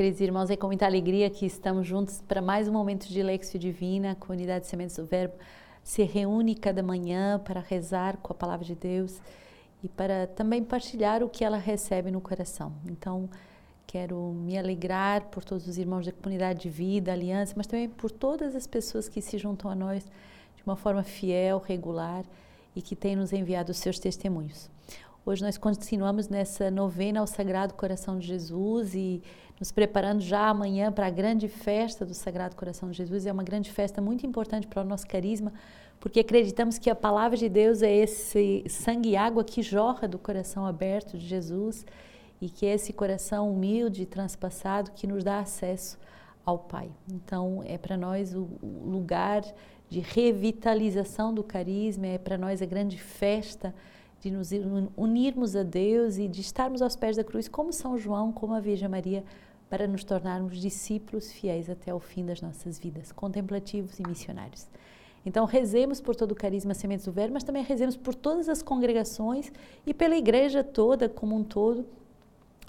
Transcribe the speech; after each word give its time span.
Queridos 0.00 0.22
irmãos, 0.22 0.48
é 0.48 0.56
com 0.56 0.66
muita 0.66 0.86
alegria 0.86 1.28
que 1.28 1.44
estamos 1.44 1.86
juntos 1.86 2.22
para 2.26 2.40
mais 2.40 2.66
um 2.66 2.72
momento 2.72 3.06
de 3.06 3.22
Lexio 3.22 3.58
Divina. 3.58 4.12
A 4.12 4.14
comunidade 4.14 4.66
Sementes 4.66 4.96
do 4.96 5.04
Verbo 5.04 5.34
se 5.84 6.04
reúne 6.04 6.54
cada 6.54 6.82
manhã 6.82 7.38
para 7.38 7.60
rezar 7.60 8.16
com 8.16 8.32
a 8.32 8.34
palavra 8.34 8.64
de 8.64 8.74
Deus 8.74 9.20
e 9.82 9.90
para 9.90 10.26
também 10.26 10.64
partilhar 10.64 11.22
o 11.22 11.28
que 11.28 11.44
ela 11.44 11.58
recebe 11.58 12.10
no 12.10 12.18
coração. 12.18 12.72
Então, 12.86 13.28
quero 13.86 14.16
me 14.32 14.56
alegrar 14.56 15.24
por 15.26 15.44
todos 15.44 15.68
os 15.68 15.76
irmãos 15.76 16.06
da 16.06 16.12
comunidade 16.12 16.60
de 16.60 16.70
vida, 16.70 17.12
aliança, 17.12 17.52
mas 17.54 17.66
também 17.66 17.86
por 17.86 18.10
todas 18.10 18.56
as 18.56 18.66
pessoas 18.66 19.06
que 19.06 19.20
se 19.20 19.36
juntam 19.36 19.70
a 19.70 19.74
nós 19.74 20.02
de 20.56 20.62
uma 20.64 20.76
forma 20.76 21.02
fiel, 21.02 21.58
regular 21.58 22.24
e 22.74 22.80
que 22.80 22.96
têm 22.96 23.16
nos 23.16 23.34
enviado 23.34 23.70
os 23.70 23.76
seus 23.76 23.98
testemunhos. 23.98 24.70
Hoje 25.24 25.44
nós 25.44 25.58
continuamos 25.58 26.30
nessa 26.30 26.70
novena 26.70 27.20
ao 27.20 27.26
Sagrado 27.26 27.74
Coração 27.74 28.18
de 28.18 28.26
Jesus 28.26 28.94
e 28.94 29.22
nos 29.58 29.70
preparando 29.70 30.22
já 30.22 30.48
amanhã 30.48 30.90
para 30.90 31.08
a 31.08 31.10
grande 31.10 31.46
festa 31.46 32.06
do 32.06 32.14
Sagrado 32.14 32.56
Coração 32.56 32.90
de 32.90 32.96
Jesus. 32.96 33.26
É 33.26 33.32
uma 33.32 33.42
grande 33.42 33.70
festa 33.70 34.00
muito 34.00 34.26
importante 34.26 34.66
para 34.66 34.80
o 34.80 34.84
nosso 34.84 35.06
carisma, 35.06 35.52
porque 36.00 36.20
acreditamos 36.20 36.78
que 36.78 36.88
a 36.88 36.94
palavra 36.94 37.36
de 37.36 37.50
Deus 37.50 37.82
é 37.82 37.94
esse 37.94 38.64
sangue 38.66 39.10
e 39.10 39.16
água 39.16 39.44
que 39.44 39.60
jorra 39.60 40.08
do 40.08 40.18
coração 40.18 40.64
aberto 40.64 41.18
de 41.18 41.26
Jesus 41.26 41.84
e 42.40 42.48
que 42.48 42.64
é 42.64 42.72
esse 42.72 42.90
coração 42.90 43.52
humilde 43.52 44.04
e 44.04 44.06
transpassado 44.06 44.90
que 44.92 45.06
nos 45.06 45.22
dá 45.22 45.40
acesso 45.40 45.98
ao 46.46 46.58
Pai. 46.58 46.90
Então, 47.12 47.62
é 47.66 47.76
para 47.76 47.98
nós 47.98 48.34
o 48.34 48.48
lugar 48.62 49.42
de 49.86 50.00
revitalização 50.00 51.34
do 51.34 51.44
carisma, 51.44 52.06
é 52.06 52.16
para 52.16 52.38
nós 52.38 52.62
a 52.62 52.66
grande 52.66 52.96
festa 52.96 53.74
de 54.20 54.30
nos 54.30 54.50
unirmos 54.96 55.56
a 55.56 55.62
Deus 55.62 56.18
e 56.18 56.28
de 56.28 56.42
estarmos 56.42 56.82
aos 56.82 56.94
pés 56.94 57.16
da 57.16 57.24
cruz, 57.24 57.48
como 57.48 57.72
São 57.72 57.96
João, 57.96 58.30
como 58.30 58.54
a 58.54 58.60
Virgem 58.60 58.88
Maria, 58.88 59.24
para 59.68 59.86
nos 59.86 60.04
tornarmos 60.04 60.60
discípulos 60.60 61.32
fiéis 61.32 61.70
até 61.70 61.94
o 61.94 62.00
fim 62.00 62.26
das 62.26 62.42
nossas 62.42 62.78
vidas, 62.78 63.12
contemplativos 63.12 63.98
e 63.98 64.06
missionários. 64.06 64.66
Então, 65.24 65.44
rezemos 65.44 66.00
por 66.00 66.16
todo 66.16 66.32
o 66.32 66.34
carisma 66.34 66.74
Sementes 66.74 67.06
do 67.06 67.12
Verbo, 67.12 67.34
mas 67.34 67.44
também 67.44 67.62
rezemos 67.62 67.96
por 67.96 68.14
todas 68.14 68.48
as 68.48 68.62
congregações 68.62 69.52
e 69.86 69.94
pela 69.94 70.16
igreja 70.16 70.62
toda 70.62 71.08
como 71.08 71.36
um 71.36 71.44
todo, 71.44 71.86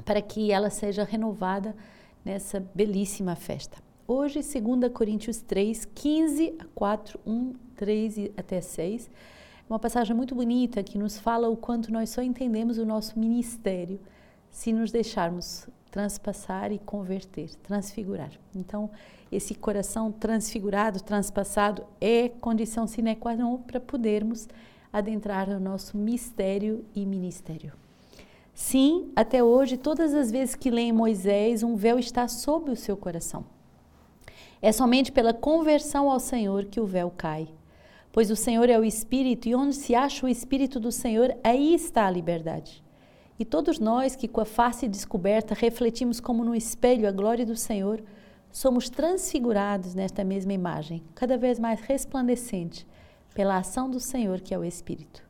para 0.05 0.21
que 0.21 0.52
ela 0.52 0.69
seja 0.69 1.03
renovada 1.03 1.75
nessa 2.23 2.65
belíssima 2.73 3.36
festa. 3.36 3.77
Hoje, 4.08 4.39
2 4.41 4.91
Coríntios 4.93 5.41
3, 5.41 5.86
15 5.86 6.55
a 6.59 6.65
4, 6.75 7.19
1, 7.25 7.53
3 7.75 8.15
até 8.38 8.61
6 8.61 9.09
uma 9.72 9.80
passagem 9.80 10.14
muito 10.14 10.36
bonita 10.36 10.83
que 10.83 10.97
nos 10.97 11.17
fala 11.17 11.47
o 11.47 11.55
quanto 11.55 11.94
nós 11.94 12.09
só 12.09 12.22
entendemos 12.22 12.77
o 12.77 12.86
nosso 12.86 13.17
ministério 13.17 14.02
se 14.50 14.73
nos 14.73 14.91
deixarmos 14.91 15.66
transpassar 15.89 16.73
e 16.73 16.80
converter, 16.80 17.55
transfigurar. 17.64 18.31
Então, 18.53 18.89
esse 19.31 19.55
coração 19.55 20.11
transfigurado, 20.11 21.02
transpassado, 21.02 21.86
é 22.02 22.27
condição 22.27 22.86
sine 22.86 23.16
qua 23.16 23.33
non 23.33 23.59
para 23.59 23.80
podermos 23.80 24.49
adentrar 24.92 25.49
no 25.49 25.59
nosso 25.59 25.97
mistério 25.97 26.83
e 26.94 27.05
ministério. 27.05 27.72
Sim, 28.53 29.09
até 29.16 29.42
hoje, 29.42 29.77
todas 29.77 30.14
as 30.14 30.30
vezes 30.30 30.53
que 30.53 30.69
leem 30.69 30.92
Moisés, 30.92 31.64
um 31.64 31.77
véu 31.77 31.97
está 31.97 32.27
sobre 32.27 32.72
o 32.72 32.75
seu 32.75 32.97
coração. 32.97 33.45
É 34.61 34.73
somente 34.73 35.14
pela 35.14 35.33
conversão 35.33 36.11
ao 36.11 36.19
Senhor 36.19 36.66
que 36.66 36.81
o 36.81 36.86
véu 36.86 37.09
cai 37.16 37.47
pois 38.12 38.30
o 38.30 38.36
Senhor 38.36 38.70
é 38.70 38.78
o 38.78 38.84
Espírito, 38.84 39.48
e 39.48 39.56
onde 39.56 39.76
se 39.76 39.95
acha 39.95 40.26
o 40.26 40.30
Espírito 40.30 40.80
do 40.80 40.92
Senhor, 40.92 41.36
aí 41.44 41.73
está 41.73 42.06
a 42.06 42.12
liberdade. 42.12 42.84
E 43.40 43.45
todos 43.45 43.80
nós 43.80 44.16
que, 44.16 44.28
com 44.28 44.42
a 44.42 44.45
face 44.45 44.88
descoberta, 44.88 45.56
refletimos 45.56 46.20
como 46.20 46.44
no 46.44 46.54
espelho 46.54 47.08
a 47.08 47.12
glória 47.12 47.45
do 47.45 47.56
Senhor, 47.56 48.04
somos 48.52 48.89
transfigurados 48.89 49.95
nesta 49.95 50.23
mesma 50.23 50.54
imagem, 50.54 51.02
cada 51.16 51.38
vez 51.38 51.58
mais 51.58 51.80
resplandecente, 51.80 52.86
pela 53.34 53.58
ação 53.58 53.89
do 53.89 54.00
Senhor, 54.00 54.42
que 54.42 54.54
é 54.54 54.59
o 54.59 54.66
Espírito. 54.66 55.23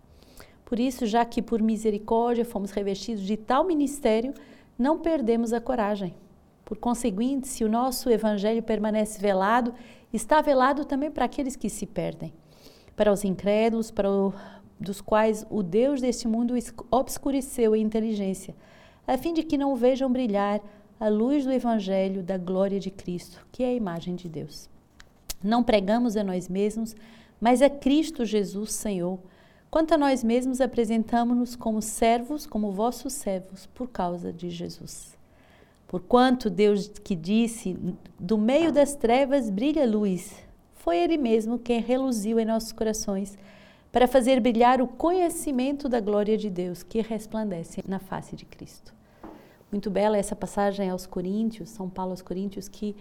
Por 0.66 0.80
isso, 0.80 1.06
já 1.06 1.24
que 1.24 1.41
por 1.41 1.62
misericórdia 1.62 2.44
fomos 2.44 2.72
revestidos 2.72 3.22
de 3.22 3.38
tal 3.38 3.64
ministério, 3.64 4.34
não 4.78 4.97
perdemos 4.97 5.53
a 5.53 5.62
coragem. 5.62 6.16
Por 6.66 6.78
conseguinte, 6.78 7.47
se 7.47 7.64
o 7.64 7.70
nosso 7.70 8.09
evangelho 8.09 8.64
permanece 8.64 9.22
velado, 9.22 9.74
está 10.12 10.41
velado 10.41 10.84
também 10.84 11.12
para 11.12 11.25
aqueles 11.25 11.56
que 11.56 11.70
se 11.70 11.86
perdem 11.86 12.34
para 13.01 13.12
os 13.12 13.23
incrédulos, 13.23 13.89
para 13.89 14.12
o, 14.12 14.31
dos 14.79 15.01
quais 15.01 15.44
o 15.50 15.63
Deus 15.63 16.01
deste 16.01 16.28
mundo 16.28 16.53
obscureceu 16.91 17.73
a 17.73 17.78
inteligência, 17.79 18.53
a 19.07 19.17
fim 19.17 19.34
de 19.34 19.41
que 19.41 19.57
não 19.57 19.75
vejam 19.75 20.12
brilhar 20.12 20.62
a 21.00 21.09
luz 21.09 21.44
do 21.44 21.51
Evangelho 21.51 22.22
da 22.22 22.38
glória 22.38 22.79
de 22.79 22.91
Cristo, 22.91 23.44
que 23.51 23.63
é 23.63 23.69
a 23.69 23.73
imagem 23.73 24.13
de 24.13 24.29
Deus. 24.29 24.69
Não 25.44 25.63
pregamos 25.63 26.16
a 26.16 26.23
nós 26.23 26.47
mesmos, 26.47 26.95
mas 27.40 27.63
a 27.63 27.72
Cristo 27.72 28.23
Jesus, 28.23 28.72
Senhor. 28.73 29.17
Quanto 29.72 29.95
a 29.95 29.97
nós 29.97 30.23
mesmos, 30.23 30.61
apresentamos-nos 30.61 31.56
como 31.56 31.81
servos, 31.81 32.45
como 32.45 32.72
vossos 32.72 33.13
servos, 33.13 33.66
por 33.73 33.90
causa 33.90 34.31
de 34.31 34.47
Jesus. 34.51 35.17
Porquanto 35.88 36.51
Deus 36.51 36.88
que 37.03 37.16
disse: 37.16 37.75
Do 38.19 38.38
meio 38.38 38.72
das 38.72 38.94
trevas 38.94 39.50
brilha 39.50 39.88
luz, 39.88 40.50
foi 40.81 40.97
Ele 40.97 41.16
mesmo 41.16 41.59
quem 41.59 41.80
reluziu 41.80 42.40
em 42.40 42.46
nossos 42.46 42.72
corações 42.72 43.38
para 43.92 44.08
fazer 44.08 44.40
brilhar 44.40 44.81
o 44.81 44.88
conhecimento 44.88 45.88
da 45.88 46.00
glória 46.00 46.36
de 46.36 46.50
Deus 46.50 46.81
que 46.81 47.02
resplandece 47.02 47.84
na 47.88 48.00
face 48.00 48.36
de 48.36 48.46
Cristo. 48.46 48.91
Muito 49.72 49.91
bela 49.91 50.18
essa 50.18 50.36
passagem 50.36 50.90
aos 50.90 51.06
Coríntios, 51.06 51.70
São 51.70 51.88
Paulo 51.88 52.12
aos 52.12 52.24
Coríntios, 52.24 52.68
que 52.68 52.96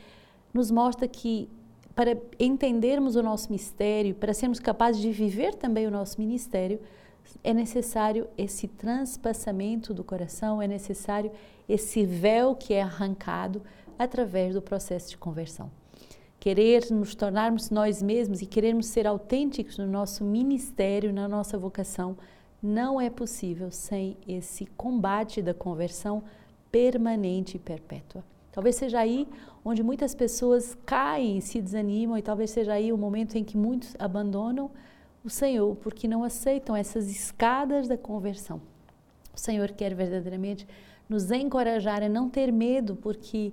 nos 0.52 0.70
mostra 0.70 1.08
que 1.08 1.48
para 1.94 2.18
entendermos 2.38 3.16
o 3.16 3.22
nosso 3.22 3.50
mistério, 3.50 4.14
para 4.14 4.34
sermos 4.34 4.60
capazes 4.60 5.00
de 5.00 5.10
viver 5.10 5.54
também 5.54 5.86
o 5.86 5.90
nosso 5.90 6.20
ministério, 6.20 6.78
é 7.42 7.54
necessário 7.54 8.28
esse 8.36 8.68
transpassamento 8.68 9.94
do 9.94 10.04
coração, 10.04 10.60
é 10.60 10.68
necessário 10.68 11.32
esse 11.66 12.04
véu 12.04 12.54
que 12.54 12.74
é 12.74 12.82
arrancado 12.82 13.62
através 13.98 14.54
do 14.54 14.60
processo 14.60 15.08
de 15.08 15.16
conversão 15.16 15.79
querer 16.40 16.90
nos 16.90 17.14
tornarmos 17.14 17.68
nós 17.68 18.02
mesmos 18.02 18.40
e 18.40 18.46
querermos 18.46 18.86
ser 18.86 19.06
autênticos 19.06 19.76
no 19.76 19.86
nosso 19.86 20.24
ministério, 20.24 21.12
na 21.12 21.28
nossa 21.28 21.58
vocação, 21.58 22.16
não 22.62 22.98
é 22.98 23.10
possível 23.10 23.70
sem 23.70 24.16
esse 24.26 24.64
combate 24.76 25.42
da 25.42 25.52
conversão 25.52 26.22
permanente 26.72 27.56
e 27.56 27.60
perpétua. 27.60 28.24
Talvez 28.50 28.76
seja 28.76 28.98
aí 28.98 29.28
onde 29.64 29.82
muitas 29.82 30.14
pessoas 30.14 30.76
caem, 30.86 31.40
se 31.40 31.60
desanimam, 31.60 32.16
e 32.16 32.22
talvez 32.22 32.50
seja 32.50 32.72
aí 32.72 32.90
o 32.90 32.98
momento 32.98 33.36
em 33.36 33.44
que 33.44 33.56
muitos 33.56 33.94
abandonam 33.98 34.70
o 35.22 35.28
Senhor 35.28 35.76
porque 35.76 36.08
não 36.08 36.24
aceitam 36.24 36.74
essas 36.74 37.10
escadas 37.10 37.86
da 37.86 37.98
conversão. 37.98 38.60
O 39.34 39.38
Senhor 39.38 39.70
quer 39.72 39.94
verdadeiramente 39.94 40.66
nos 41.08 41.30
encorajar 41.30 42.02
a 42.02 42.08
não 42.08 42.30
ter 42.30 42.50
medo, 42.50 42.96
porque 42.96 43.52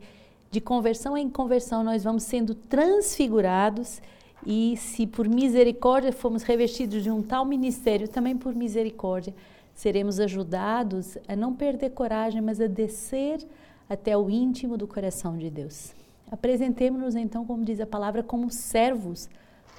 de 0.49 0.61
conversão 0.61 1.17
em 1.17 1.29
conversão, 1.29 1.83
nós 1.83 2.03
vamos 2.03 2.23
sendo 2.23 2.55
transfigurados 2.55 4.01
e 4.45 4.75
se 4.77 5.05
por 5.05 5.27
misericórdia 5.27 6.11
fomos 6.11 6.43
revestidos 6.43 7.03
de 7.03 7.11
um 7.11 7.21
tal 7.21 7.45
ministério, 7.45 8.07
também 8.07 8.35
por 8.37 8.55
misericórdia 8.55 9.33
seremos 9.77 10.19
ajudados 10.19 11.19
a 11.27 11.35
não 11.35 11.53
perder 11.53 11.91
coragem, 11.91 12.41
mas 12.41 12.59
a 12.59 12.65
descer 12.65 13.45
até 13.87 14.17
o 14.17 14.27
íntimo 14.27 14.75
do 14.75 14.87
coração 14.87 15.37
de 15.37 15.51
Deus. 15.51 15.93
Apresentemos-nos 16.31 17.15
então, 17.15 17.45
como 17.45 17.63
diz 17.63 17.79
a 17.79 17.85
palavra, 17.85 18.23
como 18.23 18.49
servos 18.49 19.29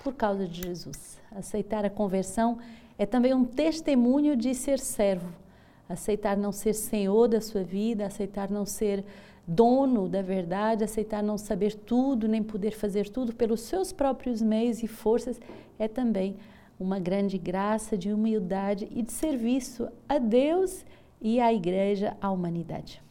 por 0.05 0.15
causa 0.15 0.47
de 0.47 0.63
Jesus. 0.63 1.19
Aceitar 1.33 1.85
a 1.85 1.91
conversão 1.91 2.59
é 2.97 3.05
também 3.05 3.35
um 3.35 3.45
testemunho 3.45 4.37
de 4.37 4.55
ser 4.55 4.79
servo. 4.79 5.29
Aceitar 5.89 6.37
não 6.37 6.53
ser 6.53 6.75
senhor 6.75 7.27
da 7.27 7.41
sua 7.41 7.65
vida, 7.65 8.07
aceitar 8.07 8.49
não 8.51 8.65
ser 8.65 9.05
dono 9.49 10.11
da 10.11 10.21
verdade, 10.21 10.85
aceitar 10.85 11.23
não 11.23 11.39
saber 11.39 11.75
tudo, 11.75 12.29
nem 12.29 12.43
poder 12.43 12.73
fazer 12.73 13.09
tudo 13.09 13.35
pelos 13.35 13.63
seus 13.63 13.91
próprios 13.93 14.43
meios 14.43 14.83
e 14.83 14.87
forças, 14.87 15.41
é 15.79 15.89
também 15.89 16.37
uma 16.79 17.01
grande 17.01 17.39
graça 17.39 17.97
de 17.97 18.13
humildade 18.13 18.87
e 18.91 19.03
de 19.03 19.11
serviço 19.11 19.89
a 20.07 20.19
Deus 20.19 20.85
e 21.19 21.41
à 21.41 21.53
Igreja, 21.53 22.15
à 22.21 22.31
humanidade. 22.31 23.03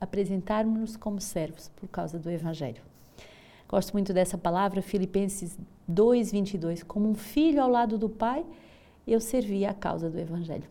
Apresentarmos-nos 0.00 0.96
como 0.96 1.20
servos 1.20 1.70
por 1.76 1.88
causa 1.88 2.18
do 2.18 2.28
Evangelho. 2.28 2.82
Gosto 3.68 3.92
muito 3.92 4.12
dessa 4.12 4.36
palavra, 4.36 4.82
Filipenses 4.82 5.56
2:22, 5.88 6.82
como 6.82 7.08
um 7.08 7.14
filho 7.14 7.62
ao 7.62 7.70
lado 7.70 7.96
do 7.96 8.08
Pai, 8.08 8.44
eu 9.06 9.20
servi 9.20 9.64
a 9.64 9.72
causa 9.72 10.10
do 10.10 10.18
Evangelho. 10.18 10.68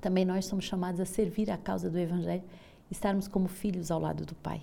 Também 0.00 0.24
nós 0.24 0.46
somos 0.46 0.64
chamados 0.64 1.00
a 1.00 1.04
servir 1.04 1.50
a 1.50 1.56
causa 1.56 1.90
do 1.90 1.98
Evangelho 1.98 2.44
estarmos 2.90 3.28
como 3.28 3.48
filhos 3.48 3.90
ao 3.90 4.00
lado 4.00 4.24
do 4.24 4.34
Pai. 4.34 4.62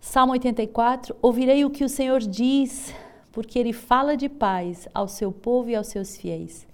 Salmo 0.00 0.32
84: 0.32 1.14
Ouvirei 1.20 1.64
o 1.64 1.70
que 1.70 1.84
o 1.84 1.88
Senhor 1.88 2.20
diz, 2.20 2.94
porque 3.30 3.58
Ele 3.58 3.72
fala 3.72 4.16
de 4.16 4.28
paz 4.28 4.88
ao 4.94 5.06
seu 5.06 5.30
povo 5.30 5.70
e 5.70 5.74
aos 5.74 5.88
seus 5.88 6.16
fiéis. 6.16 6.66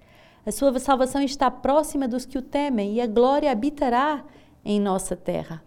A 0.46 0.52
sua 0.52 0.78
salvação 0.78 1.20
está 1.20 1.50
próxima 1.50 2.06
dos 2.06 2.24
que 2.24 2.38
o 2.38 2.42
temem 2.42 2.94
e 2.94 3.00
a 3.00 3.06
glória 3.06 3.50
habitará 3.50 4.24
em 4.64 4.80
nossa 4.80 5.16
terra. 5.16 5.62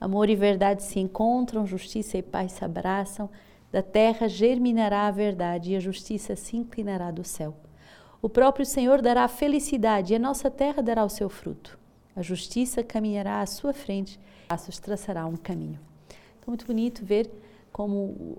Amor 0.00 0.28
e 0.28 0.34
verdade 0.34 0.82
se 0.82 0.98
encontram, 0.98 1.64
justiça 1.64 2.18
e 2.18 2.22
paz 2.22 2.52
se 2.52 2.64
abraçam. 2.64 3.30
Da 3.70 3.80
terra 3.80 4.28
germinará 4.28 5.06
a 5.06 5.10
verdade 5.10 5.72
e 5.72 5.76
a 5.76 5.80
justiça 5.80 6.36
se 6.36 6.56
inclinará 6.56 7.10
do 7.10 7.24
céu. 7.24 7.56
O 8.20 8.28
próprio 8.28 8.66
Senhor 8.66 9.00
dará 9.00 9.28
felicidade 9.28 10.12
e 10.12 10.16
a 10.16 10.18
nossa 10.18 10.50
terra 10.50 10.82
dará 10.82 11.04
o 11.04 11.08
seu 11.08 11.28
fruto. 11.28 11.78
A 12.16 12.22
justiça 12.22 12.82
caminhará 12.82 13.40
à 13.40 13.46
sua 13.46 13.72
frente, 13.72 14.20
passos 14.48 14.78
traçará 14.78 15.26
um 15.26 15.36
caminho. 15.36 15.80
Então, 16.38 16.48
muito 16.48 16.66
bonito 16.66 17.04
ver 17.04 17.30
como 17.72 18.38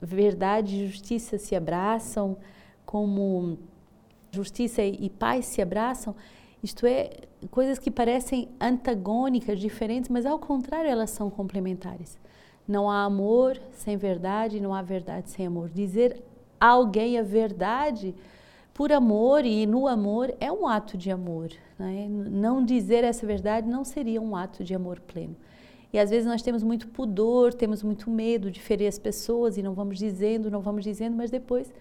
verdade 0.00 0.76
e 0.76 0.86
justiça 0.86 1.38
se 1.38 1.54
abraçam, 1.56 2.36
como 2.84 3.58
justiça 4.30 4.82
e 4.82 5.08
paz 5.08 5.46
se 5.46 5.62
abraçam. 5.62 6.14
Isto 6.62 6.86
é, 6.86 7.10
coisas 7.50 7.78
que 7.78 7.90
parecem 7.90 8.48
antagônicas, 8.60 9.58
diferentes, 9.58 10.10
mas 10.10 10.26
ao 10.26 10.38
contrário, 10.38 10.90
elas 10.90 11.10
são 11.10 11.30
complementares. 11.30 12.18
Não 12.66 12.90
há 12.90 13.04
amor 13.04 13.60
sem 13.72 13.96
verdade, 13.96 14.60
não 14.60 14.74
há 14.74 14.82
verdade 14.82 15.30
sem 15.30 15.46
amor. 15.46 15.70
Dizer 15.70 16.22
a 16.60 16.68
alguém 16.68 17.18
a 17.18 17.22
verdade 17.22 18.14
por 18.76 18.92
amor 18.92 19.46
e 19.46 19.64
no 19.64 19.88
amor 19.88 20.34
é 20.38 20.52
um 20.52 20.66
ato 20.66 20.98
de 20.98 21.10
amor. 21.10 21.48
Né? 21.78 22.06
Não 22.10 22.62
dizer 22.62 23.04
essa 23.04 23.26
verdade 23.26 23.66
não 23.66 23.82
seria 23.84 24.20
um 24.20 24.36
ato 24.36 24.62
de 24.62 24.74
amor 24.74 25.00
pleno. 25.00 25.34
E 25.90 25.98
às 25.98 26.10
vezes 26.10 26.26
nós 26.26 26.42
temos 26.42 26.62
muito 26.62 26.86
pudor, 26.88 27.54
temos 27.54 27.82
muito 27.82 28.10
medo 28.10 28.50
de 28.50 28.60
ferir 28.60 28.86
as 28.86 28.98
pessoas 28.98 29.56
e 29.56 29.62
não 29.62 29.72
vamos 29.72 29.96
dizendo, 29.96 30.50
não 30.50 30.60
vamos 30.60 30.84
dizendo, 30.84 31.16
mas 31.16 31.30
depois 31.30 31.72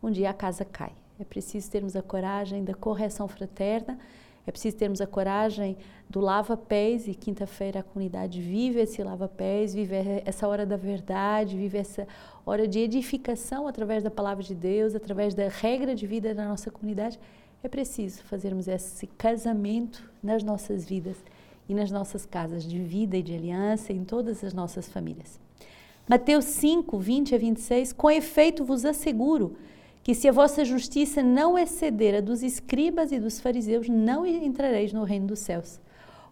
um 0.00 0.12
dia 0.12 0.30
a 0.30 0.32
casa 0.32 0.64
cai. 0.64 0.92
É 1.18 1.24
preciso 1.24 1.68
termos 1.68 1.96
a 1.96 2.02
coragem 2.02 2.62
da 2.62 2.72
correção 2.72 3.26
fraterna 3.26 3.98
é 4.46 4.50
preciso 4.50 4.76
termos 4.76 5.00
a 5.00 5.06
coragem 5.06 5.76
do 6.08 6.20
lava-pés 6.20 7.08
e 7.08 7.14
quinta-feira 7.14 7.80
a 7.80 7.82
comunidade 7.82 8.40
vive 8.40 8.80
esse 8.80 9.02
lava-pés, 9.02 9.74
vive 9.74 9.96
essa 10.24 10.46
hora 10.46 10.66
da 10.66 10.76
verdade, 10.76 11.56
vive 11.56 11.78
essa 11.78 12.06
hora 12.44 12.68
de 12.68 12.78
edificação 12.78 13.66
através 13.66 14.02
da 14.02 14.10
palavra 14.10 14.44
de 14.44 14.54
Deus, 14.54 14.94
através 14.94 15.34
da 15.34 15.48
regra 15.48 15.94
de 15.94 16.06
vida 16.06 16.34
da 16.34 16.46
nossa 16.46 16.70
comunidade. 16.70 17.18
É 17.62 17.68
preciso 17.68 18.22
fazermos 18.24 18.68
esse 18.68 19.06
casamento 19.06 20.10
nas 20.22 20.42
nossas 20.42 20.84
vidas 20.84 21.16
e 21.66 21.74
nas 21.74 21.90
nossas 21.90 22.26
casas 22.26 22.62
de 22.62 22.78
vida 22.78 23.16
e 23.16 23.22
de 23.22 23.34
aliança 23.34 23.92
em 23.92 24.04
todas 24.04 24.44
as 24.44 24.52
nossas 24.52 24.86
famílias. 24.86 25.40
Mateus 26.06 26.44
5, 26.44 26.98
20 26.98 27.34
a 27.34 27.38
26, 27.38 27.94
com 27.94 28.10
efeito 28.10 28.62
vos 28.62 28.84
asseguro 28.84 29.56
que 30.04 30.14
se 30.14 30.28
a 30.28 30.32
vossa 30.32 30.66
justiça 30.66 31.22
não 31.22 31.58
exceder 31.58 32.14
a 32.14 32.20
dos 32.20 32.42
escribas 32.42 33.10
e 33.10 33.18
dos 33.18 33.40
fariseus, 33.40 33.88
não 33.88 34.26
entrareis 34.26 34.92
no 34.92 35.02
reino 35.02 35.28
dos 35.28 35.38
céus. 35.38 35.80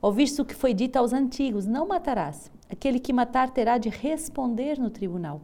Ouviste 0.02 0.42
o 0.42 0.44
que 0.44 0.54
foi 0.54 0.74
dito 0.74 0.98
aos 0.98 1.14
antigos: 1.14 1.66
não 1.66 1.88
matarás. 1.88 2.52
Aquele 2.70 3.00
que 3.00 3.14
matar 3.14 3.48
terá 3.48 3.78
de 3.78 3.88
responder 3.88 4.78
no 4.78 4.90
tribunal. 4.90 5.40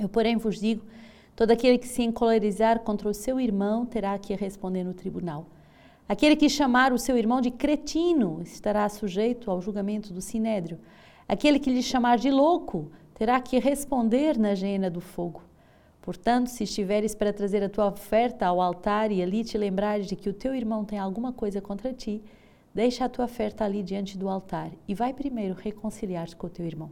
Eu, 0.00 0.08
porém, 0.08 0.38
vos 0.38 0.58
digo: 0.58 0.82
todo 1.36 1.50
aquele 1.50 1.76
que 1.76 1.86
se 1.86 2.02
encolerizar 2.02 2.80
contra 2.80 3.06
o 3.06 3.12
seu 3.12 3.38
irmão 3.38 3.84
terá 3.84 4.18
que 4.18 4.34
responder 4.34 4.82
no 4.82 4.94
tribunal. 4.94 5.46
Aquele 6.08 6.36
que 6.36 6.48
chamar 6.48 6.90
o 6.90 6.98
seu 6.98 7.18
irmão 7.18 7.42
de 7.42 7.50
cretino 7.50 8.40
estará 8.42 8.88
sujeito 8.88 9.50
ao 9.50 9.60
julgamento 9.60 10.10
do 10.10 10.22
sinédrio. 10.22 10.78
Aquele 11.28 11.58
que 11.58 11.70
lhe 11.70 11.82
chamar 11.82 12.16
de 12.16 12.30
louco 12.30 12.90
terá 13.12 13.38
que 13.42 13.58
responder 13.58 14.38
na 14.38 14.54
gena 14.54 14.88
do 14.88 15.02
fogo. 15.02 15.42
Portanto, 16.02 16.48
se 16.48 16.64
estiveres 16.64 17.14
para 17.14 17.32
trazer 17.32 17.62
a 17.62 17.68
tua 17.68 17.86
oferta 17.86 18.44
ao 18.44 18.60
altar 18.60 19.12
e 19.12 19.22
ali 19.22 19.44
te 19.44 19.56
lembrares 19.56 20.06
de 20.08 20.16
que 20.16 20.28
o 20.28 20.34
teu 20.34 20.52
irmão 20.52 20.84
tem 20.84 20.98
alguma 20.98 21.32
coisa 21.32 21.60
contra 21.60 21.92
ti, 21.92 22.20
deixa 22.74 23.04
a 23.04 23.08
tua 23.08 23.24
oferta 23.24 23.64
ali 23.64 23.84
diante 23.84 24.18
do 24.18 24.28
altar 24.28 24.72
e 24.88 24.94
vai 24.94 25.14
primeiro 25.14 25.54
reconciliar-te 25.54 26.34
com 26.34 26.48
o 26.48 26.50
teu 26.50 26.66
irmão. 26.66 26.90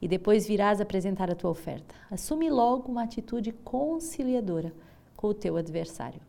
E 0.00 0.08
depois 0.08 0.48
virás 0.48 0.80
apresentar 0.80 1.30
a 1.30 1.36
tua 1.36 1.50
oferta. 1.50 1.94
Assume 2.10 2.50
logo 2.50 2.90
uma 2.90 3.04
atitude 3.04 3.52
conciliadora 3.52 4.72
com 5.16 5.28
o 5.28 5.34
teu 5.34 5.56
adversário. 5.56 6.20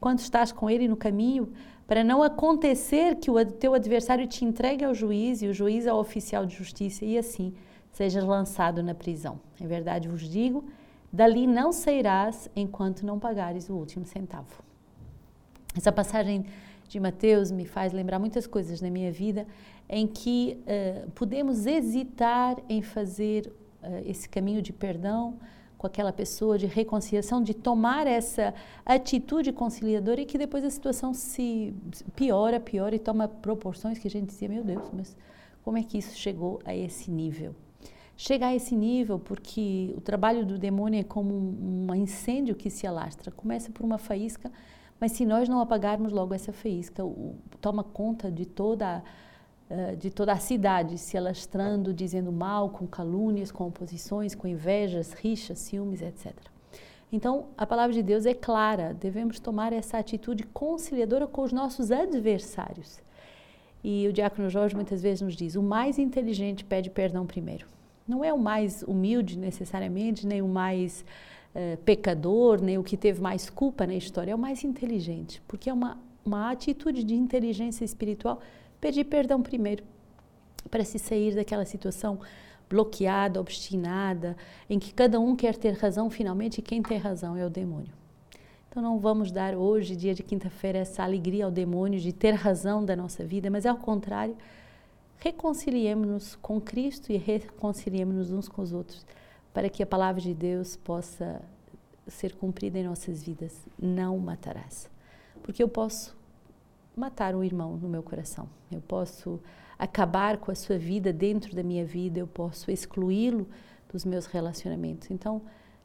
Quando 0.00 0.18
estás 0.18 0.50
com 0.50 0.68
ele 0.68 0.88
no 0.88 0.96
caminho, 0.96 1.52
para 1.86 2.02
não 2.02 2.20
acontecer 2.20 3.14
que 3.14 3.30
o 3.30 3.46
teu 3.46 3.74
adversário 3.74 4.26
te 4.26 4.44
entregue 4.44 4.84
ao 4.84 4.92
juiz 4.92 5.40
e 5.40 5.46
o 5.46 5.54
juiz 5.54 5.86
ao 5.86 6.00
oficial 6.00 6.44
de 6.44 6.56
justiça 6.56 7.04
e 7.04 7.16
assim 7.16 7.54
sejas 7.92 8.24
lançado 8.24 8.82
na 8.82 8.92
prisão. 8.92 9.38
Em 9.60 9.68
verdade 9.68 10.08
vos 10.08 10.28
digo, 10.28 10.64
Dali 11.14 11.46
não 11.46 11.70
sairás 11.72 12.50
enquanto 12.56 13.06
não 13.06 13.20
pagares 13.20 13.70
o 13.70 13.74
último 13.74 14.04
centavo. 14.04 14.64
Essa 15.76 15.92
passagem 15.92 16.44
de 16.88 16.98
Mateus 16.98 17.52
me 17.52 17.64
faz 17.64 17.92
lembrar 17.92 18.18
muitas 18.18 18.48
coisas 18.48 18.80
na 18.80 18.90
minha 18.90 19.12
vida 19.12 19.46
em 19.88 20.08
que 20.08 20.58
uh, 20.66 21.08
podemos 21.12 21.66
hesitar 21.66 22.56
em 22.68 22.82
fazer 22.82 23.46
uh, 23.46 24.02
esse 24.04 24.28
caminho 24.28 24.60
de 24.60 24.72
perdão 24.72 25.38
com 25.78 25.86
aquela 25.86 26.12
pessoa, 26.12 26.58
de 26.58 26.66
reconciliação, 26.66 27.40
de 27.40 27.54
tomar 27.54 28.08
essa 28.08 28.52
atitude 28.84 29.52
conciliadora 29.52 30.20
e 30.20 30.26
que 30.26 30.36
depois 30.36 30.64
a 30.64 30.70
situação 30.70 31.14
se 31.14 31.72
piora, 32.16 32.58
piora 32.58 32.96
e 32.96 32.98
toma 32.98 33.28
proporções 33.28 34.00
que 34.00 34.08
a 34.08 34.10
gente 34.10 34.26
dizia, 34.26 34.48
meu 34.48 34.64
Deus, 34.64 34.90
mas 34.92 35.16
como 35.62 35.78
é 35.78 35.84
que 35.84 35.96
isso 35.96 36.16
chegou 36.16 36.58
a 36.64 36.74
esse 36.74 37.08
nível? 37.08 37.54
Chegar 38.16 38.48
a 38.48 38.54
esse 38.54 38.76
nível, 38.76 39.18
porque 39.18 39.92
o 39.96 40.00
trabalho 40.00 40.44
do 40.44 40.58
demônio 40.58 41.00
é 41.00 41.04
como 41.04 41.34
um, 41.34 41.94
incêndio 41.94 42.54
que 42.54 42.70
se 42.70 42.86
alastra. 42.86 43.30
Começa 43.30 43.70
por 43.70 43.84
uma 43.84 43.98
faísca, 43.98 44.50
mas 45.00 45.12
se 45.12 45.26
nós 45.26 45.48
não 45.48 45.60
apagarmos 45.60 46.12
logo 46.12 46.34
essa 46.34 46.52
faísca, 46.52 47.04
o, 47.04 47.36
toma 47.60 47.82
conta 47.82 48.30
de 48.30 48.46
toda, 48.46 49.02
uh, 49.70 49.96
de 49.96 50.10
toda 50.10 50.32
a 50.32 50.38
cidade, 50.38 50.96
se 50.98 51.16
alastrando, 51.16 51.92
dizendo 51.92 52.30
mal, 52.30 52.70
com 52.70 52.86
calúnias, 52.86 53.50
com 53.50 53.66
oposições, 53.66 54.34
com 54.34 54.46
invejas, 54.46 55.12
rixas, 55.12 55.58
ciúmes, 55.58 56.00
etc. 56.00 56.32
Então, 57.10 57.46
a 57.56 57.66
palavra 57.66 57.92
de 57.92 58.02
Deus 58.02 58.26
é 58.26 58.34
clara, 58.34 58.92
devemos 58.92 59.38
tomar 59.38 59.72
essa 59.72 59.98
atitude 59.98 60.42
conciliadora 60.44 61.26
com 61.26 61.42
os 61.42 61.52
nossos 61.52 61.90
adversários. 61.92 63.00
E 63.84 64.08
o 64.08 64.12
diácono 64.12 64.48
Jorge 64.48 64.74
muitas 64.74 65.02
vezes 65.02 65.20
nos 65.20 65.36
diz: 65.36 65.54
o 65.54 65.62
mais 65.62 65.98
inteligente 65.98 66.64
pede 66.64 66.90
perdão 66.90 67.26
primeiro. 67.26 67.66
Não 68.06 68.24
é 68.24 68.32
o 68.32 68.38
mais 68.38 68.82
humilde 68.82 69.38
necessariamente, 69.38 70.26
nem 70.26 70.42
o 70.42 70.48
mais 70.48 71.04
uh, 71.54 71.76
pecador, 71.78 72.60
nem 72.60 72.76
o 72.78 72.84
que 72.84 72.96
teve 72.96 73.20
mais 73.20 73.48
culpa 73.48 73.86
na 73.86 73.94
história, 73.94 74.32
é 74.32 74.34
o 74.34 74.38
mais 74.38 74.62
inteligente, 74.62 75.42
porque 75.48 75.70
é 75.70 75.72
uma, 75.72 75.98
uma 76.24 76.50
atitude 76.50 77.02
de 77.02 77.14
inteligência 77.14 77.84
espiritual 77.84 78.40
pedir 78.80 79.04
perdão 79.04 79.40
primeiro, 79.40 79.82
para 80.70 80.84
se 80.84 80.98
sair 80.98 81.34
daquela 81.34 81.64
situação 81.64 82.18
bloqueada, 82.68 83.40
obstinada, 83.40 84.36
em 84.68 84.78
que 84.78 84.92
cada 84.92 85.20
um 85.20 85.36
quer 85.36 85.56
ter 85.56 85.72
razão 85.72 86.10
finalmente 86.10 86.58
e 86.58 86.62
quem 86.62 86.82
tem 86.82 86.98
razão 86.98 87.36
é 87.36 87.46
o 87.46 87.50
demônio. 87.50 87.92
Então 88.68 88.82
não 88.82 88.98
vamos 88.98 89.30
dar 89.30 89.54
hoje, 89.54 89.94
dia 89.94 90.14
de 90.14 90.22
quinta-feira, 90.22 90.78
essa 90.78 91.02
alegria 91.04 91.44
ao 91.44 91.50
demônio 91.50 92.00
de 92.00 92.12
ter 92.12 92.32
razão 92.32 92.84
da 92.84 92.96
nossa 92.96 93.24
vida, 93.24 93.48
mas 93.48 93.64
ao 93.64 93.76
contrário, 93.76 94.36
reconciliemos-nos 95.18 96.36
com 96.36 96.60
Cristo 96.60 97.12
e 97.12 97.16
reconciliemos-nos 97.16 98.32
uns 98.32 98.48
com 98.48 98.62
os 98.62 98.72
outros, 98.72 99.06
para 99.52 99.68
que 99.68 99.82
a 99.82 99.86
palavra 99.86 100.20
de 100.20 100.34
Deus 100.34 100.76
possa 100.76 101.40
ser 102.06 102.34
cumprida 102.34 102.78
em 102.78 102.84
nossas 102.84 103.22
vidas. 103.22 103.58
Não 103.78 104.18
matarás. 104.18 104.90
Porque 105.42 105.62
eu 105.62 105.68
posso 105.68 106.16
matar 106.96 107.34
um 107.34 107.42
irmão 107.42 107.76
no 107.76 107.88
meu 107.88 108.02
coração. 108.02 108.48
Eu 108.70 108.80
posso 108.80 109.40
acabar 109.78 110.38
com 110.38 110.50
a 110.50 110.54
sua 110.54 110.78
vida 110.78 111.12
dentro 111.12 111.54
da 111.54 111.62
minha 111.62 111.84
vida, 111.84 112.20
eu 112.20 112.26
posso 112.26 112.70
excluí-lo 112.70 113.46
dos 113.92 114.04
meus 114.04 114.26
relacionamentos. 114.26 115.10
Então, 115.10 115.42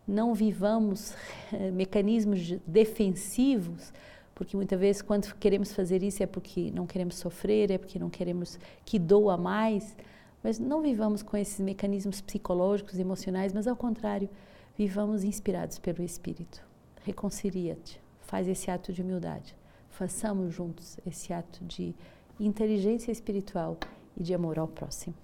não 0.07 0.33
vivamos 0.33 1.13
eh, 1.53 1.71
mecanismos 1.71 2.57
defensivos 2.65 3.93
porque 4.39 4.55
muitas 4.55 4.79
vezes 4.79 5.01
quando 5.01 5.35
queremos 5.35 5.73
fazer 5.73 6.01
isso 6.01 6.23
é 6.23 6.25
porque 6.25 6.71
não 6.71 6.87
queremos 6.87 7.15
sofrer, 7.15 7.69
é 7.71 7.77
porque 7.77 7.99
não 7.99 8.09
queremos 8.09 8.57
que 8.85 8.97
doa 8.97 9.35
mais, 9.35 9.93
mas 10.41 10.57
não 10.57 10.81
vivamos 10.81 11.21
com 11.21 11.35
esses 11.35 11.59
mecanismos 11.59 12.21
psicológicos, 12.21 12.97
emocionais, 12.97 13.51
mas 13.51 13.67
ao 13.67 13.75
contrário, 13.75 14.29
vivamos 14.77 15.25
inspirados 15.25 15.77
pelo 15.77 16.01
Espírito. 16.01 16.63
Reconcilia-te, 17.03 17.99
faz 18.21 18.47
esse 18.47 18.71
ato 18.71 18.93
de 18.93 19.01
humildade. 19.01 19.53
Façamos 19.89 20.53
juntos 20.53 20.97
esse 21.05 21.33
ato 21.33 21.61
de 21.65 21.93
inteligência 22.39 23.11
espiritual 23.11 23.77
e 24.15 24.23
de 24.23 24.33
amor 24.33 24.57
ao 24.57 24.69
próximo. 24.69 25.15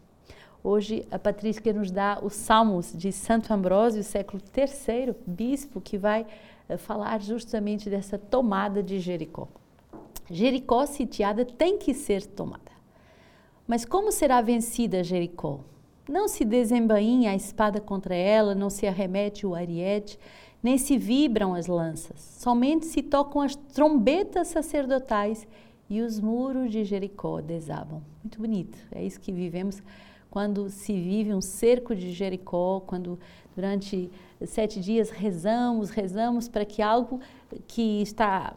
Hoje 0.62 1.08
a 1.10 1.18
Patrícia 1.18 1.72
nos 1.72 1.90
dá 1.90 2.20
os 2.22 2.34
Salmos 2.34 2.92
de 2.92 3.14
Santo 3.14 3.54
Ambrósio, 3.54 4.04
século 4.04 4.44
III, 4.54 5.16
bispo, 5.26 5.80
que 5.80 5.98
vai 5.98 6.28
falar 6.78 7.22
justamente 7.22 7.90
dessa 7.90 8.18
tomada 8.18 8.82
de 8.82 9.00
Jericó. 9.00 9.48
Jericó 10.30 10.86
sitiada 10.86 11.46
tem 11.46 11.78
que 11.78 11.94
ser 11.94 12.26
tomada. 12.26 12.72
Mas 13.68 13.86
como 13.86 14.12
será 14.12 14.42
vencida 14.42 15.04
Jericó? 15.04 15.60
Não 16.08 16.28
se 16.28 16.46
desembainha 16.46 17.32
a 17.32 17.36
espada 17.36 17.80
contra 17.80 18.16
ela, 18.16 18.54
não 18.54 18.70
se 18.70 18.86
arremete 18.86 19.46
o 19.46 19.56
ariete, 19.56 20.20
nem 20.62 20.78
se 20.78 20.98
vibram 20.98 21.54
as 21.54 21.68
lanças. 21.68 22.20
Somente 22.20 22.86
se 22.86 23.02
tocam 23.02 23.42
as 23.42 23.56
trombetas 23.56 24.48
sacerdotais 24.48 25.48
e 25.90 26.02
os 26.02 26.20
muros 26.20 26.72
de 26.72 26.84
Jericó 26.84 27.42
desabam. 27.42 28.02
Muito 28.24 28.40
bonito. 28.40 28.78
É 28.92 29.04
isso 29.04 29.20
que 29.20 29.32
vivemos 29.32 29.82
quando 30.36 30.70
se 30.70 30.92
vive 30.92 31.34
um 31.34 31.40
cerco 31.40 31.96
de 31.96 32.12
Jericó, 32.12 32.82
quando 32.82 33.18
durante 33.56 34.12
sete 34.46 34.82
dias 34.82 35.10
rezamos, 35.10 35.92
rezamos 35.92 36.50
para 36.50 36.66
que 36.66 36.82
algo 36.82 37.22
que 37.66 38.02
está 38.02 38.54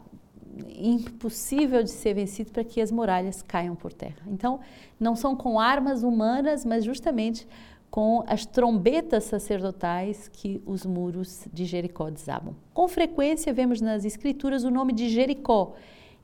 impossível 0.67 1.81
de 1.81 1.89
ser 1.89 2.15
vencido 2.15 2.51
para 2.51 2.65
que 2.65 2.81
as 2.81 2.91
muralhas 2.91 3.41
caiam 3.41 3.77
por 3.77 3.93
terra. 3.93 4.21
Então, 4.27 4.59
não 4.99 5.15
são 5.15 5.37
com 5.37 5.57
armas 5.57 6.03
humanas, 6.03 6.65
mas 6.65 6.83
justamente 6.83 7.47
com 7.89 8.25
as 8.27 8.45
trombetas 8.45 9.23
sacerdotais 9.23 10.27
que 10.27 10.61
os 10.65 10.85
muros 10.85 11.47
de 11.53 11.63
Jericó 11.63 12.09
desabam. 12.09 12.57
Com 12.73 12.89
frequência 12.89 13.53
vemos 13.53 13.79
nas 13.79 14.03
escrituras 14.03 14.65
o 14.65 14.69
nome 14.69 14.91
de 14.91 15.07
Jericó, 15.07 15.75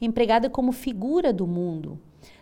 empregada 0.01 0.49
como 0.49 0.73
figura 0.73 1.31
do 1.31 1.47
mundo. 1.47 1.97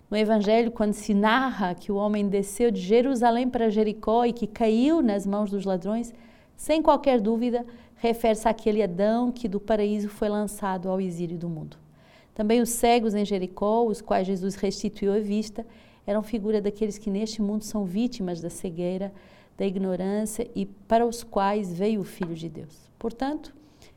No 0.09 0.17
Evangelho, 0.17 0.71
quando 0.71 0.93
se 0.93 1.13
narra 1.13 1.73
que 1.73 1.91
o 1.91 1.95
homem 1.95 2.27
desceu 2.27 2.69
de 2.69 2.79
Jerusalém 2.79 3.49
para 3.49 3.69
Jericó 3.69 4.25
e 4.25 4.33
que 4.33 4.45
caiu 4.45 5.01
nas 5.01 5.25
mãos 5.25 5.49
dos 5.49 5.65
ladrões, 5.65 6.13
sem 6.55 6.81
qualquer 6.81 7.19
dúvida, 7.19 7.65
refere-se 7.95 8.47
àquele 8.47 8.83
Adão 8.83 9.31
que 9.31 9.47
do 9.47 9.59
paraíso 9.59 10.09
foi 10.09 10.29
lançado 10.29 10.89
ao 10.89 11.01
exílio 11.01 11.37
do 11.37 11.49
mundo. 11.49 11.77
Também 12.35 12.61
os 12.61 12.69
cegos 12.69 13.13
em 13.13 13.25
Jericó, 13.25 13.83
os 13.85 14.01
quais 14.01 14.27
Jesus 14.27 14.55
restituiu 14.55 15.13
a 15.13 15.19
vista, 15.19 15.65
eram 16.05 16.21
figura 16.21 16.61
daqueles 16.61 16.97
que 16.97 17.09
neste 17.09 17.41
mundo 17.41 17.63
são 17.63 17.85
vítimas 17.85 18.41
da 18.41 18.49
cegueira, 18.49 19.13
da 19.57 19.65
ignorância 19.65 20.49
e 20.55 20.65
para 20.65 21.05
os 21.05 21.23
quais 21.23 21.73
veio 21.73 22.01
o 22.01 22.03
Filho 22.03 22.35
de 22.35 22.49
Deus. 22.49 22.89
Portanto, 22.97 23.53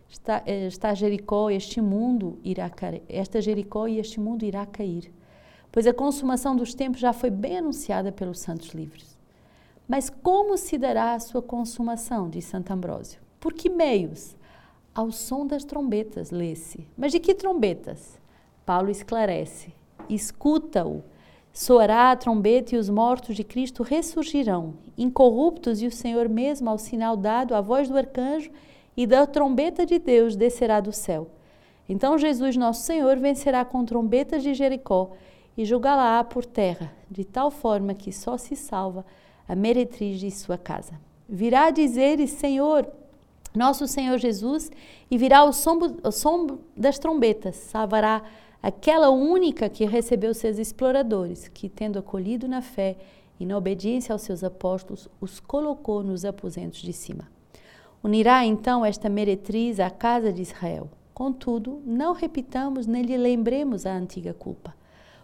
está, 0.09 0.43
eh, 0.47 0.67
está 0.67 0.95
Jericó, 0.95 1.51
este 1.51 1.81
mundo 1.81 2.39
irá 2.45 2.71
esta 3.09 3.41
Jericó 3.41 3.89
e 3.89 3.99
este 3.99 4.21
mundo 4.21 4.45
irá 4.45 4.67
cair, 4.67 5.11
pois 5.77 5.87
a 5.87 5.93
consumação 5.93 6.57
dos 6.57 6.73
tempos 6.73 6.99
já 6.99 7.13
foi 7.13 7.29
bem 7.29 7.59
anunciada 7.59 8.11
pelos 8.11 8.39
santos 8.39 8.71
livros. 8.71 9.15
Mas 9.87 10.09
como 10.09 10.57
se 10.57 10.79
dará 10.79 11.13
a 11.13 11.21
sua 11.21 11.43
consumação, 11.43 12.31
diz 12.31 12.47
Santo 12.47 12.73
Ambrósio? 12.73 13.21
Por 13.39 13.53
que 13.53 13.69
meios? 13.69 14.35
Ao 14.95 15.13
som 15.13 15.47
das 15.47 15.65
trombetas, 15.65 16.31
lê-se. 16.31 16.89
Mas 16.97 17.13
de 17.13 17.21
que 17.21 17.35
trombetas? 17.35 18.19
Paulo 18.65 18.89
esclarece: 18.89 19.75
escuta-o. 20.09 21.05
Soará 21.53 22.11
a 22.11 22.17
trombeta 22.17 22.75
e 22.75 22.79
os 22.79 22.89
mortos 22.89 23.37
de 23.37 23.45
Cristo 23.45 23.83
ressurgirão, 23.83 24.73
incorruptos, 24.97 25.83
e 25.83 25.87
o 25.87 25.93
Senhor 25.93 26.27
mesmo, 26.27 26.71
ao 26.71 26.79
sinal 26.79 27.19
dado, 27.19 27.55
a 27.55 27.61
voz 27.61 27.87
do 27.87 27.99
arcanjo 27.99 28.51
e 28.97 29.07
da 29.07 29.27
trombeta 29.27 29.85
de 29.85 29.99
Deus 29.99 30.37
descerá 30.37 30.81
do 30.81 30.91
céu. 30.91 31.29
Então 31.87 32.17
Jesus, 32.17 32.57
nosso 32.57 32.81
Senhor, 32.81 33.19
vencerá 33.19 33.63
com 33.63 33.85
trombetas 33.85 34.43
de 34.43 34.55
Jericó 34.55 35.13
e 35.57 35.65
julgá-la 35.65 36.23
por 36.25 36.45
terra, 36.45 36.93
de 37.11 37.25
tal 37.25 37.51
forma 37.51 37.95
que 37.95 38.13
só 38.13 38.37
se 38.37 38.55
salva 38.55 39.05
a 39.49 39.55
meretriz 39.55 40.21
de 40.21 40.31
sua 40.31 40.59
casa. 40.59 41.01
Virá 41.29 41.71
dizer 41.71 42.25
Senhor, 42.29 42.87
nosso 43.55 43.87
Senhor 43.87 44.19
Jesus, 44.19 44.71
e 45.11 45.17
virá 45.17 45.45
o 45.45 45.53
som, 45.53 45.79
o 46.03 46.13
som 46.13 46.59
das 46.77 46.99
trombetas, 46.99 47.57
salvará 47.57 48.23
aquela 48.63 49.11
única 49.11 49.69
que 49.69 49.85
recebeu 49.87 50.35
seus 50.35 50.59
exploradores, 50.59 51.49
que, 51.49 51.69
tendo 51.69 51.99
acolhido 51.99 52.47
na 52.47 52.61
fé 52.61 52.97
e 53.41 53.47
na 53.47 53.57
obediência 53.57 54.13
aos 54.13 54.23
seus 54.23 54.45
apóstolos, 54.45 55.09
os 55.21 55.41
colocou 55.41 56.03
nos 56.03 56.25
aposentos 56.25 56.81
de 56.81 56.93
cima. 56.93 57.29
Unirá 58.03 58.45
então 58.45 58.85
esta 58.85 59.09
meretriz 59.09 59.81
à 59.81 59.91
casa 59.91 60.33
de 60.33 60.43
Israel. 60.43 60.89
Contudo, 61.15 61.81
não 61.85 62.13
repitamos 62.13 62.87
nem 62.87 63.03
lhe 63.03 63.17
lembremos 63.17 63.87
a 63.87 63.95
antiga 63.97 64.35
culpa. 64.35 64.75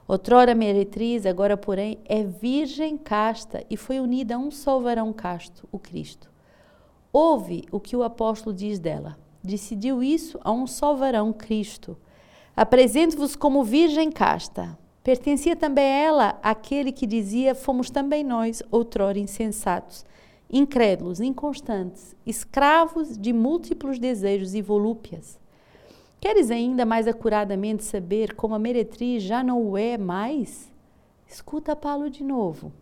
Outrora 0.07 0.55
meretriz, 0.55 1.25
agora, 1.27 1.57
porém, 1.57 1.99
é 2.05 2.23
virgem 2.23 2.97
casta 2.97 3.65
e 3.71 3.77
foi 3.77 4.01
unida 4.01 4.35
a 4.35 4.39
um 4.39 4.51
só 4.51 4.79
varão 4.81 5.13
casto, 5.13 5.69
o 5.71 5.79
Cristo. 5.79 6.31
Ouve 7.13 7.65
o 7.71 7.79
que 7.79 7.97
o 7.97 8.03
apóstolo 8.03 8.55
diz 8.55 8.79
dela. 8.79 9.19
Decidiu 9.43 10.03
isso 10.03 10.39
a 10.43 10.53
um 10.53 10.67
só 10.67 10.95
varão, 10.95 11.33
Cristo 11.33 11.97
Apresento-vos 12.55 13.35
como 13.35 13.65
virgem 13.65 14.11
casta. 14.11 14.79
Pertencia 15.03 15.57
também 15.57 15.87
ela 15.87 16.39
àquele 16.43 16.93
que 16.93 17.07
dizia: 17.07 17.55
Fomos 17.55 17.89
também 17.89 18.23
nós, 18.23 18.63
outrora 18.71 19.19
insensatos, 19.19 20.05
incrédulos, 20.51 21.19
inconstantes, 21.19 22.15
escravos 22.27 23.17
de 23.17 23.33
múltiplos 23.33 23.99
desejos 23.99 24.55
e 24.55 24.61
volúpias. 24.61 25.41
Queres 26.23 26.53
ainda 26.53 26.87
mais 26.87 27.09
acuradamente 27.09 27.83
saber 27.83 28.37
como 28.37 28.55
a 28.55 28.59
meretriz 28.59 29.25
já 29.25 29.43
não 29.43 29.61
o 29.61 29.77
é 29.77 29.99
mais? 29.99 30.71
Escuta 31.27 31.75
Paulo 31.75 32.09
de 32.09 32.23
novo. 32.23 32.73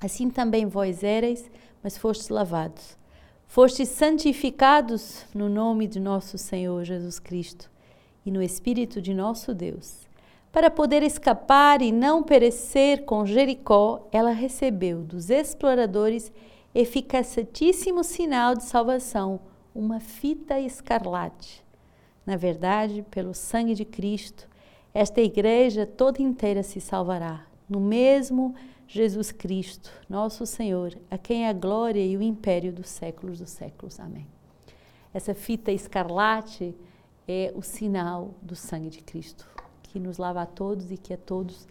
Assim 0.00 0.30
também 0.30 0.66
vós 0.66 1.02
erais, 1.02 1.50
mas 1.82 1.98
fostes 1.98 2.28
lavados. 2.28 2.96
Fostes 3.44 3.88
santificados 3.88 5.26
no 5.34 5.48
nome 5.48 5.88
de 5.88 5.98
nosso 5.98 6.38
Senhor 6.38 6.84
Jesus 6.84 7.18
Cristo 7.18 7.68
e 8.24 8.30
no 8.30 8.40
Espírito 8.40 9.02
de 9.02 9.12
nosso 9.12 9.52
Deus. 9.52 10.08
Para 10.52 10.70
poder 10.70 11.02
escapar 11.02 11.82
e 11.82 11.90
não 11.90 12.22
perecer 12.22 13.04
com 13.04 13.26
Jericó, 13.26 14.08
ela 14.12 14.30
recebeu 14.30 15.02
dos 15.02 15.28
exploradores 15.28 16.30
eficacitíssimo 16.72 18.04
sinal 18.04 18.54
de 18.54 18.62
salvação, 18.62 19.40
uma 19.74 19.98
fita 19.98 20.60
escarlate. 20.60 21.68
Na 22.26 22.36
verdade, 22.36 23.04
pelo 23.10 23.34
sangue 23.34 23.74
de 23.74 23.84
Cristo, 23.84 24.48
esta 24.92 25.20
igreja 25.20 25.86
toda 25.86 26.20
inteira 26.20 26.62
se 26.62 26.80
salvará, 26.80 27.46
no 27.68 27.80
mesmo 27.80 28.54
Jesus 28.86 29.30
Cristo, 29.30 29.90
nosso 30.08 30.44
Senhor, 30.44 30.98
a 31.08 31.16
quem 31.16 31.46
a 31.46 31.52
glória 31.52 32.04
e 32.04 32.16
o 32.16 32.22
império 32.22 32.72
dos 32.72 32.88
séculos 32.88 33.38
dos 33.38 33.50
séculos. 33.50 34.00
Amém. 34.00 34.26
Essa 35.14 35.32
fita 35.32 35.70
escarlate 35.70 36.74
é 37.26 37.52
o 37.54 37.62
sinal 37.62 38.34
do 38.42 38.56
sangue 38.56 38.90
de 38.90 39.00
Cristo, 39.00 39.48
que 39.84 40.00
nos 40.00 40.18
lava 40.18 40.42
a 40.42 40.46
todos 40.46 40.90
e 40.90 40.96
que 40.96 41.14
a 41.14 41.16
todos 41.16 41.68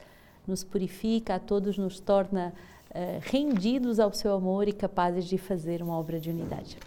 nos 0.48 0.64
purifica, 0.64 1.36
a 1.36 1.40
todos 1.40 1.78
nos 1.78 2.00
torna 2.00 2.54
uh, 2.90 3.20
rendidos 3.22 4.00
ao 4.00 4.14
seu 4.14 4.34
amor 4.34 4.70
e 4.70 4.74
capazes 4.74 5.26
de 5.26 5.38
fazer 5.38 5.84
uma 5.84 5.98
obra 5.98 6.20
de 6.20 6.30
unidade. 6.30 6.78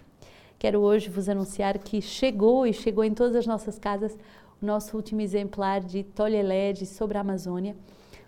Quero 0.63 0.79
hoje 0.79 1.09
vos 1.09 1.27
anunciar 1.27 1.77
que 1.77 2.01
chegou 2.01 2.65
e 2.65 2.71
chegou 2.71 3.03
em 3.03 3.13
todas 3.13 3.35
as 3.35 3.45
nossas 3.45 3.77
casas 3.77 4.17
o 4.61 4.65
nosso 4.65 4.95
último 4.95 5.19
exemplar 5.19 5.81
de 5.81 6.03
Tolhe 6.03 6.41
LED 6.41 6.85
sobre 6.85 7.17
a 7.17 7.19
Amazônia. 7.19 7.75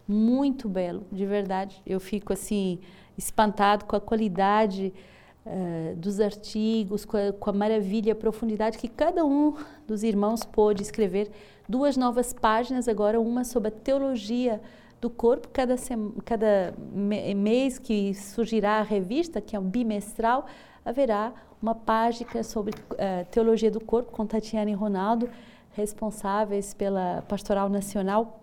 Muito 0.05 0.67
belo, 0.67 1.05
de 1.09 1.25
verdade. 1.25 1.81
Eu 1.87 1.97
fico 1.97 2.33
assim 2.33 2.79
espantado 3.17 3.85
com 3.85 3.95
a 3.95 4.01
qualidade 4.01 4.93
uh, 5.45 5.95
dos 5.95 6.19
artigos, 6.19 7.05
com 7.05 7.15
a, 7.15 7.31
com 7.31 7.51
a 7.51 7.53
maravilha, 7.53 8.11
a 8.11 8.17
profundidade 8.17 8.77
que 8.77 8.89
cada 8.89 9.23
um 9.23 9.55
dos 9.87 10.03
irmãos 10.03 10.43
pôde 10.43 10.83
escrever. 10.83 11.31
Duas 11.69 11.95
novas 11.95 12.33
páginas 12.33 12.89
agora, 12.89 13.17
uma 13.17 13.45
sobre 13.45 13.69
a 13.69 13.71
teologia 13.71 14.59
do 15.01 15.09
corpo. 15.09 15.47
Cada, 15.49 15.75
cada 16.23 16.73
mês 17.35 17.77
que 17.79 18.13
surgirá 18.13 18.79
a 18.79 18.81
revista, 18.81 19.41
que 19.41 19.55
é 19.55 19.59
um 19.59 19.69
bimestral, 19.69 20.45
haverá 20.83 21.33
uma 21.61 21.73
página 21.73 22.43
sobre 22.43 22.73
uh, 22.73 23.25
teologia 23.31 23.71
do 23.71 23.79
corpo 23.79 24.11
com 24.11 24.25
Tatiana 24.25 24.69
e 24.69 24.73
Ronaldo, 24.73 25.29
responsáveis 25.71 26.73
pela 26.73 27.23
Pastoral 27.27 27.69
Nacional 27.69 28.41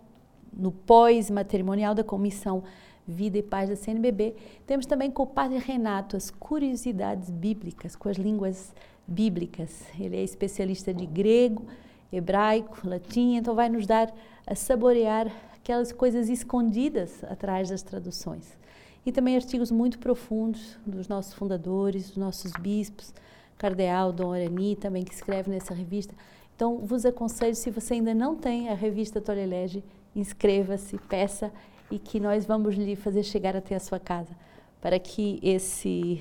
no 0.52 0.70
pós-matrimonial 0.70 1.94
da 1.94 2.04
Comissão 2.04 2.62
Vida 3.06 3.38
e 3.38 3.42
Paz 3.42 3.68
da 3.68 3.76
CNBB. 3.76 4.34
Temos 4.66 4.86
também 4.86 5.10
com 5.10 5.22
o 5.22 5.26
Padre 5.26 5.58
Renato 5.58 6.16
as 6.16 6.30
curiosidades 6.30 7.30
bíblicas, 7.30 7.96
com 7.96 8.08
as 8.08 8.16
línguas 8.16 8.74
bíblicas. 9.06 9.84
Ele 9.98 10.16
é 10.16 10.22
especialista 10.22 10.92
de 10.92 11.06
grego, 11.06 11.64
hebraico, 12.12 12.86
latim, 12.86 13.36
então 13.36 13.54
vai 13.54 13.68
nos 13.68 13.86
dar 13.86 14.12
a 14.46 14.54
saborear 14.54 15.26
aquelas 15.62 15.92
coisas 15.92 16.28
escondidas 16.28 17.22
atrás 17.24 17.70
das 17.70 17.82
traduções. 17.82 18.58
E 19.06 19.12
também 19.12 19.36
artigos 19.36 19.70
muito 19.70 19.98
profundos 19.98 20.76
dos 20.84 21.06
nossos 21.06 21.34
fundadores, 21.34 22.08
dos 22.08 22.16
nossos 22.16 22.52
bispos, 22.60 23.14
Cardeal, 23.56 24.12
Dom 24.12 24.32
Arani, 24.32 24.74
também 24.74 25.04
que 25.04 25.14
escreve 25.14 25.50
nessa 25.50 25.72
revista. 25.72 26.14
Então, 26.54 26.78
vos 26.78 27.06
aconselho, 27.06 27.54
se 27.54 27.70
você 27.70 27.94
ainda 27.94 28.12
não 28.12 28.34
tem 28.34 28.68
a 28.68 28.74
revista 28.74 29.20
Tolelege, 29.20 29.84
inscreva-se, 30.14 30.98
peça 31.08 31.52
e 31.90 31.98
que 31.98 32.18
nós 32.18 32.44
vamos 32.44 32.74
lhe 32.74 32.96
fazer 32.96 33.22
chegar 33.22 33.56
até 33.56 33.76
a 33.76 33.80
sua 33.80 34.00
casa, 34.00 34.36
para 34.80 34.98
que 34.98 35.38
esse 35.42 36.20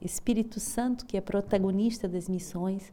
Espírito 0.00 0.58
Santo, 0.58 1.04
que 1.04 1.16
é 1.16 1.20
protagonista 1.20 2.08
das 2.08 2.26
missões, 2.26 2.90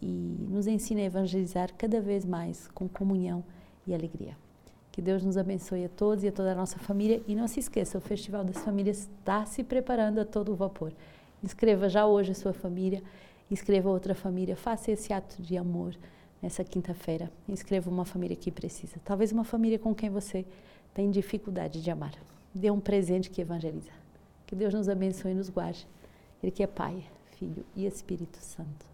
e 0.00 0.36
nos 0.48 0.66
ensine 0.66 1.02
a 1.02 1.06
evangelizar 1.06 1.72
cada 1.76 2.00
vez 2.00 2.24
mais 2.24 2.68
com 2.68 2.88
comunhão 2.88 3.44
e 3.86 3.94
alegria. 3.94 4.36
Que 4.92 5.00
Deus 5.00 5.24
nos 5.24 5.38
abençoe 5.38 5.86
a 5.86 5.88
todos 5.88 6.22
e 6.22 6.28
a 6.28 6.32
toda 6.32 6.52
a 6.52 6.54
nossa 6.54 6.78
família. 6.78 7.22
E 7.26 7.34
não 7.34 7.48
se 7.48 7.58
esqueça, 7.58 7.96
o 7.96 8.00
Festival 8.00 8.44
das 8.44 8.58
Famílias 8.58 8.98
está 8.98 9.46
se 9.46 9.64
preparando 9.64 10.20
a 10.20 10.24
todo 10.24 10.54
vapor. 10.54 10.92
Inscreva 11.42 11.88
já 11.88 12.06
hoje 12.06 12.32
a 12.32 12.34
sua 12.34 12.52
família, 12.52 13.02
inscreva 13.50 13.88
outra 13.88 14.14
família, 14.14 14.54
faça 14.54 14.92
esse 14.92 15.10
ato 15.10 15.40
de 15.40 15.56
amor 15.56 15.96
nessa 16.42 16.62
quinta-feira. 16.62 17.32
Inscreva 17.48 17.88
uma 17.88 18.04
família 18.04 18.36
que 18.36 18.50
precisa. 18.50 18.96
Talvez 19.02 19.32
uma 19.32 19.44
família 19.44 19.78
com 19.78 19.94
quem 19.94 20.10
você 20.10 20.44
tem 20.92 21.10
dificuldade 21.10 21.82
de 21.82 21.90
amar. 21.90 22.12
Dê 22.54 22.70
um 22.70 22.78
presente 22.78 23.30
que 23.30 23.40
evangeliza. 23.40 23.90
Que 24.46 24.54
Deus 24.54 24.74
nos 24.74 24.90
abençoe 24.90 25.30
e 25.30 25.34
nos 25.34 25.48
guarde. 25.48 25.88
Ele 26.42 26.52
que 26.52 26.62
é 26.62 26.66
Pai, 26.66 27.02
Filho 27.38 27.64
e 27.74 27.86
Espírito 27.86 28.36
Santo. 28.36 28.91